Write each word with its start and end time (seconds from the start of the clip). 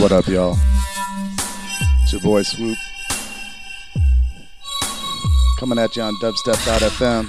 What 0.00 0.12
up, 0.12 0.26
y'all? 0.28 0.56
It's 2.02 2.12
your 2.12 2.22
boy 2.22 2.40
Swoop. 2.40 2.78
Coming 5.58 5.78
at 5.78 5.94
you 5.94 6.00
on 6.00 6.14
dubstep.fm. 6.22 7.28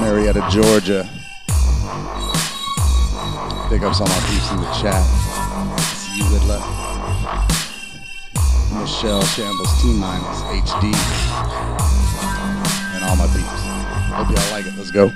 Marietta, 0.00 0.44
Georgia. 0.50 1.08
Big 3.70 3.84
ups 3.84 4.00
all 4.00 4.08
my 4.08 4.20
peeps 4.26 4.50
in 4.50 4.56
the 4.56 4.70
chat. 4.82 5.04
See 5.86 6.18
you, 6.18 6.24
Whitla. 6.24 6.58
Michelle 8.80 9.22
Shambles 9.22 9.80
T 9.80 9.92
Minus 9.94 10.42
HD. 10.66 10.92
And 12.92 13.04
all 13.04 13.14
my 13.14 13.28
peeps. 13.28 13.62
Hope 14.10 14.36
y'all 14.36 14.50
like 14.50 14.66
it. 14.66 14.76
Let's 14.76 14.90
go. 14.90 15.12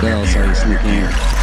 Bell, 0.00 0.26
so 0.26 0.44
you 0.44 0.54
sneak 0.54 0.84
in. 0.84 1.41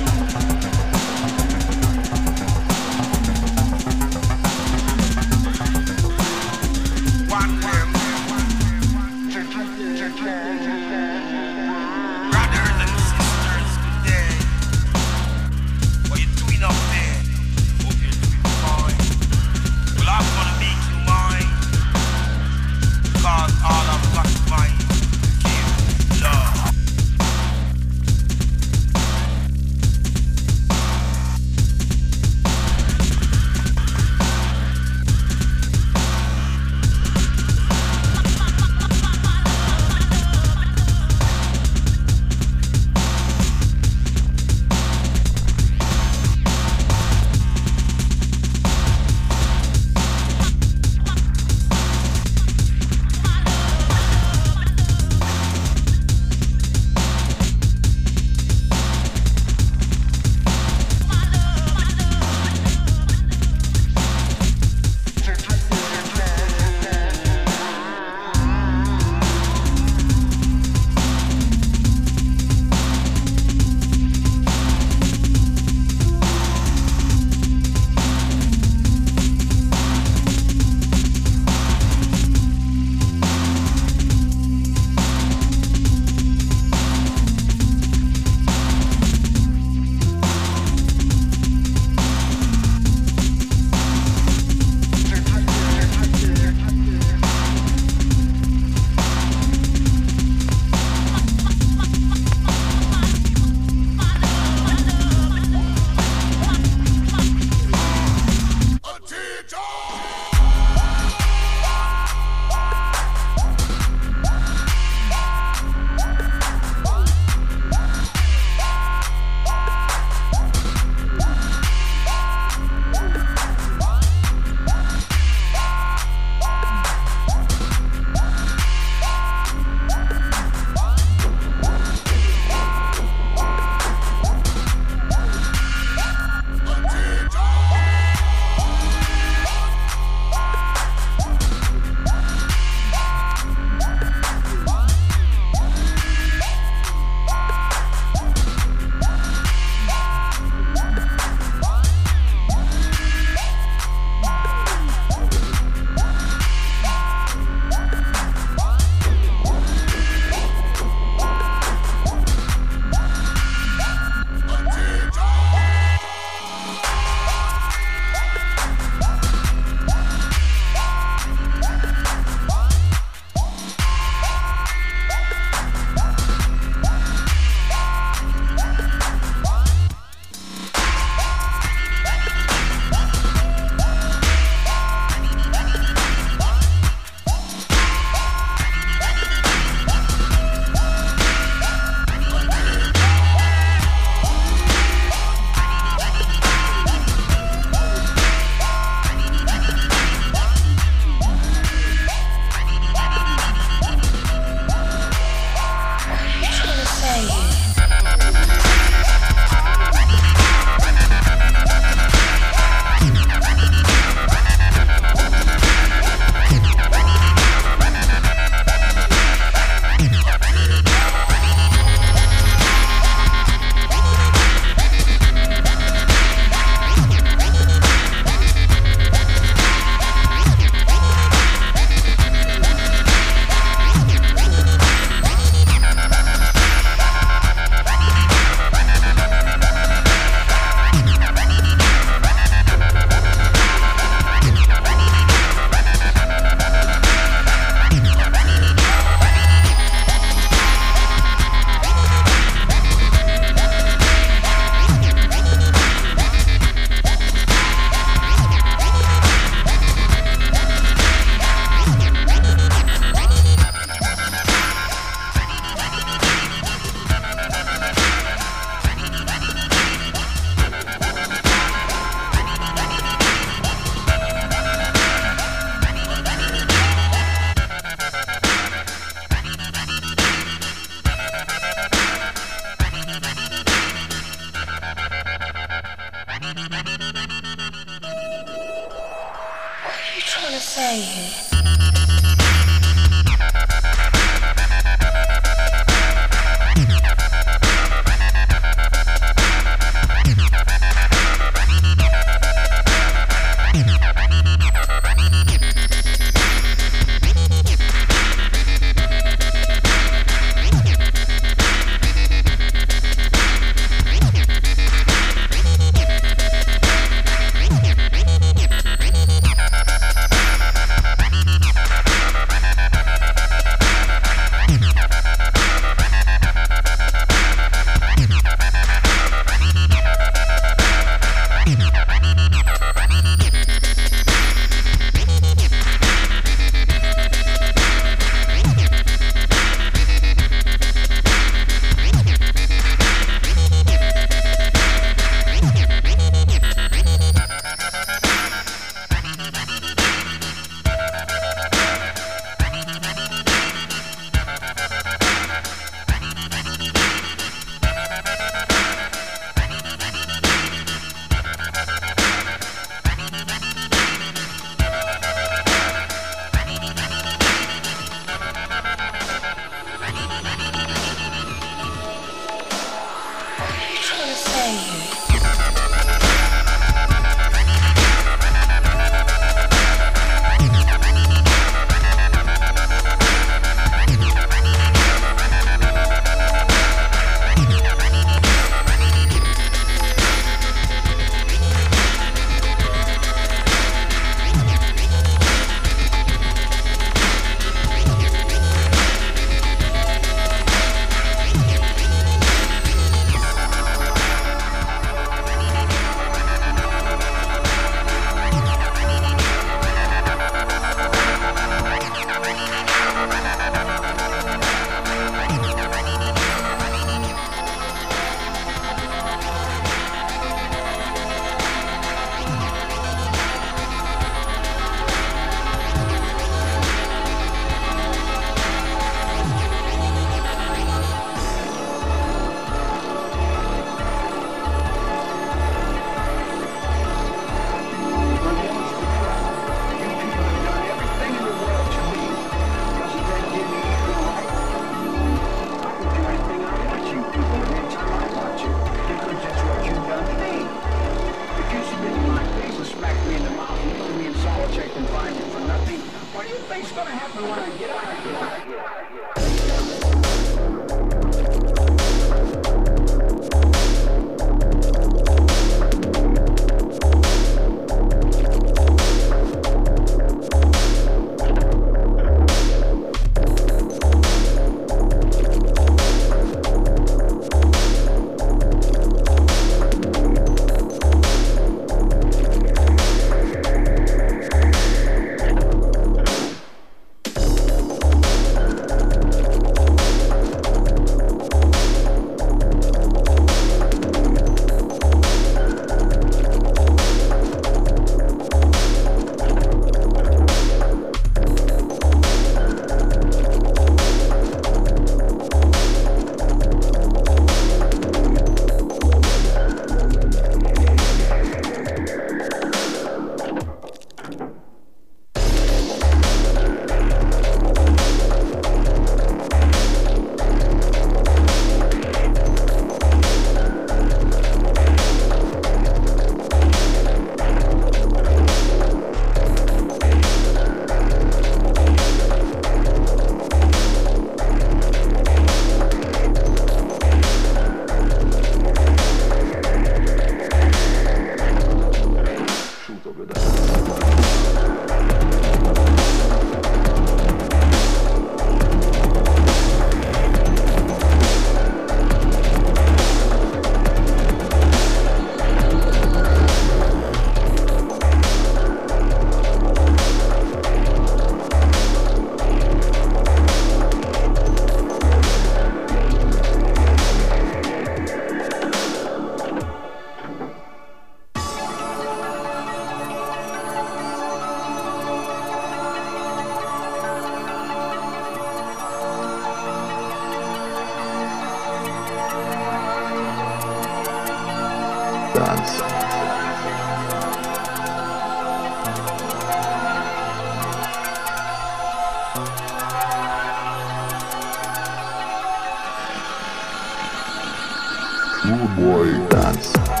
Good 598.51 598.75
boy 598.75 599.29
dance. 599.29 600.00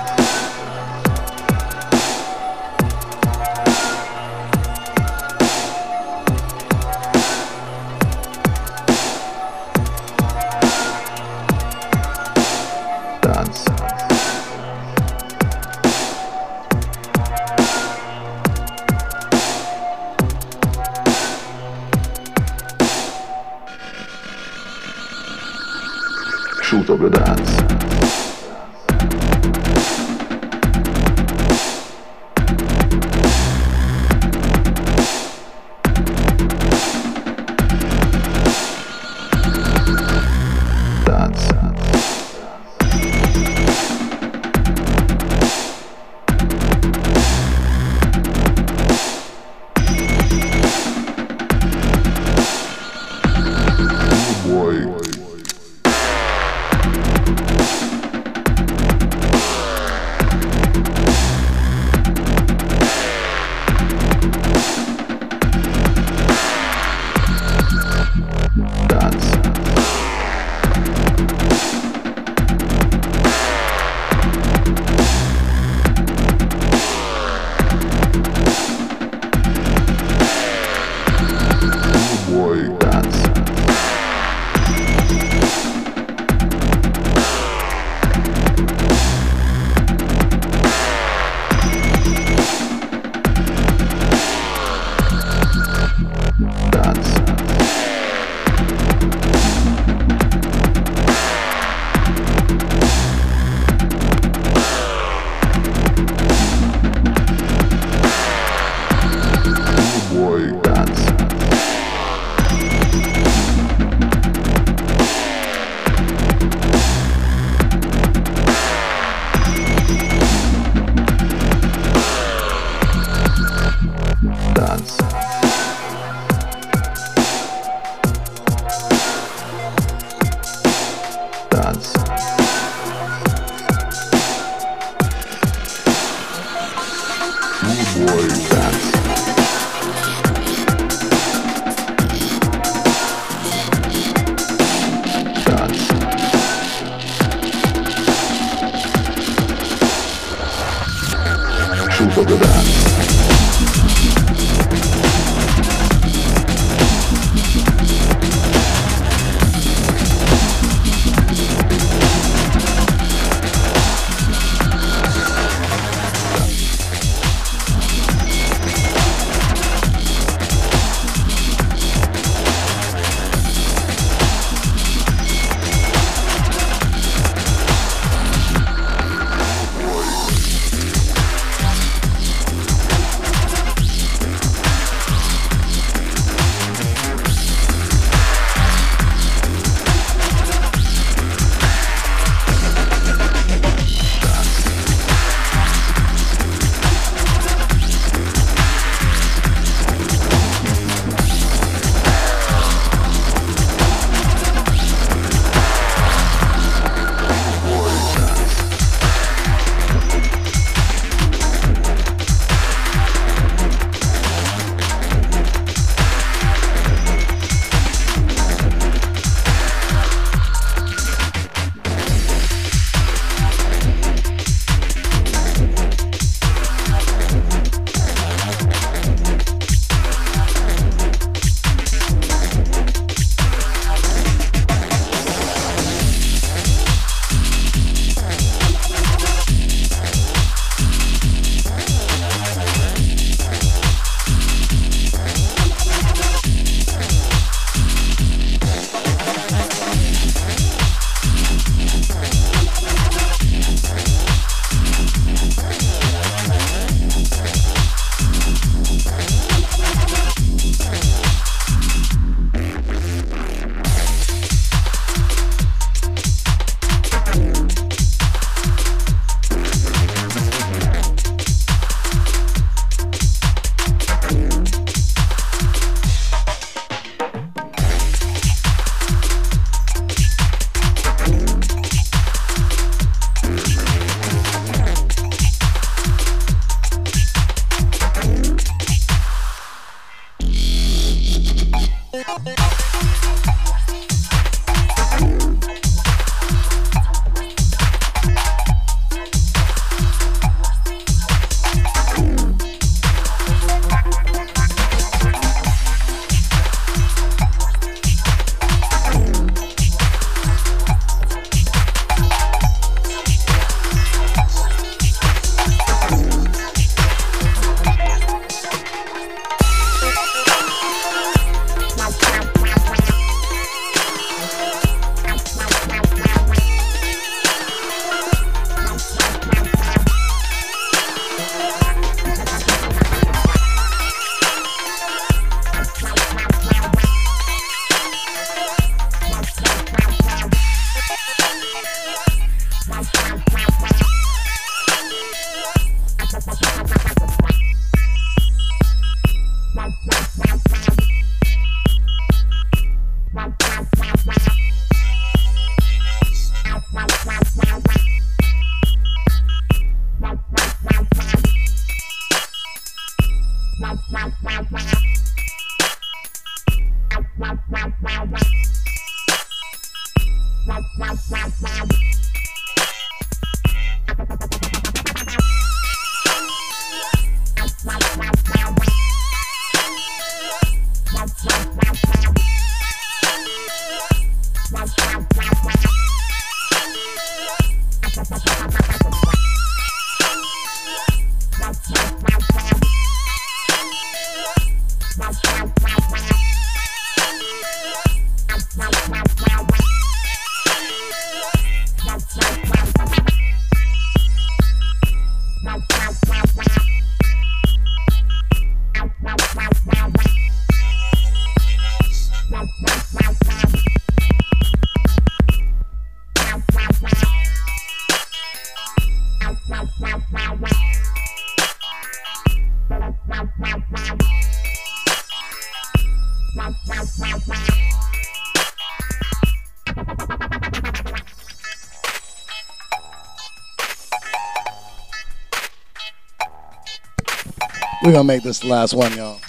We're 438.03 438.13
gonna 438.13 438.23
make 438.23 438.41
this 438.43 438.59
the 438.59 438.67
last 438.67 438.93
one, 438.95 439.15
y'all. 439.15 439.39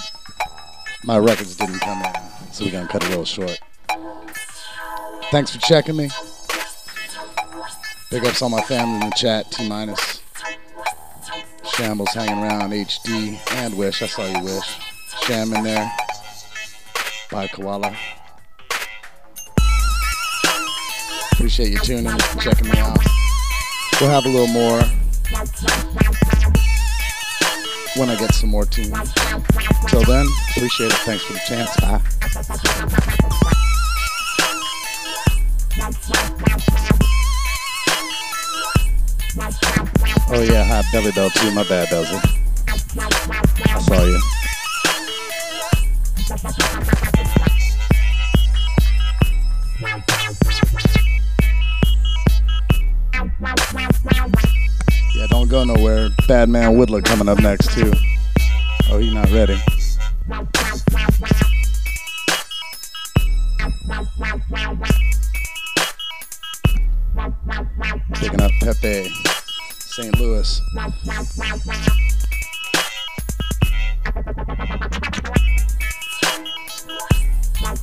My 1.05 1.19
records 1.19 1.57
didn't 1.57 1.81
come 1.81 2.03
in, 2.03 2.13
so 2.53 2.65
we're 2.65 2.71
gonna 2.73 2.87
cut 2.87 3.03
it 3.03 3.09
real 3.09 3.25
short. 3.25 3.59
Thanks 5.31 5.51
for 5.55 5.61
checking 5.61 5.97
me. 5.97 6.11
Big 8.13 8.27
ups 8.27 8.43
on 8.43 8.51
my 8.51 8.61
family 8.65 8.97
in 8.97 9.01
the 9.09 9.17
chat, 9.17 9.51
T 9.51 9.67
minus. 9.67 10.21
Shambles 11.65 12.11
hanging 12.11 12.45
around, 12.45 12.71
HD 12.71 13.41
and 13.53 13.75
Wish. 13.75 14.03
I 14.03 14.07
saw 14.07 14.27
you, 14.27 14.45
Wish. 14.45 14.77
Sham 15.23 15.55
in 15.55 15.65
there. 15.65 15.91
Bye, 17.31 17.47
Koala. 17.47 17.97
Appreciate 21.33 21.71
you 21.71 21.79
tuning, 21.79 22.05
in 22.05 22.13
and 22.13 22.41
checking 22.43 22.69
me 22.69 22.79
out. 22.81 22.99
We'll 23.99 24.11
have 24.11 24.27
a 24.27 24.29
little 24.29 24.47
more 24.49 24.83
when 27.97 28.11
I 28.11 28.17
get 28.19 28.35
some 28.35 28.51
more 28.51 28.67
tunes. 28.67 29.15
Till 29.89 30.05
then, 30.05 30.27
appreciate 30.51 30.93
it. 30.93 30.99
Thanks 30.99 31.25
for 31.25 31.33
the 31.33 31.41
chance. 31.47 31.75
Bye. 31.81 32.99
Oh 40.35 40.41
yeah, 40.41 40.65
hi 40.65 40.83
Belly 40.93 41.13
Bell 41.13 41.29
too. 41.29 41.51
My 41.53 41.63
bad, 41.69 41.89
Belzy. 41.89 42.17
I 43.69 43.79
saw 43.81 44.03
you. 44.03 44.19
Yeah, 55.15 55.27
don't 55.27 55.51
go 55.51 55.65
nowhere. 55.65 56.09
Bad 56.27 56.49
Man 56.49 56.77
Whittler 56.77 57.05
coming 57.05 57.29
up 57.29 57.39
next 57.41 57.71
too. 57.75 57.93
Oh, 58.91 58.97
he's 58.97 59.13
not 59.13 59.31
ready. 59.33 59.61
Picking 68.15 68.41
up 68.41 68.51
Pepe, 68.61 69.13
Louis. 70.43 70.61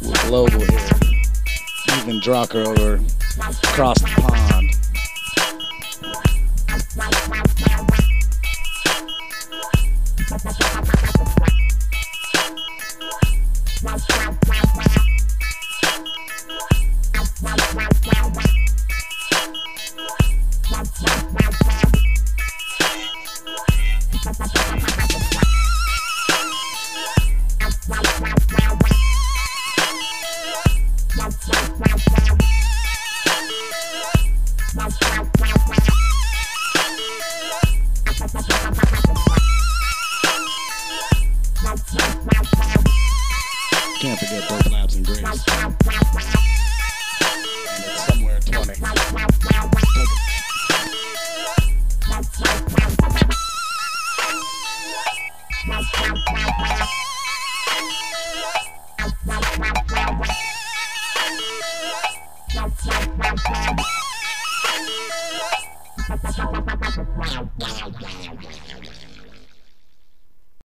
We're 0.02 0.28
global 0.28 0.60
here. 0.60 0.90
Even 1.98 2.20
Drucker 2.20 2.66
over 2.66 2.96
across 3.64 4.00
the 4.02 4.08
pond. 4.08 4.49